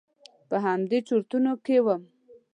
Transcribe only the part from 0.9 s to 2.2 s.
چرتونو کې وم.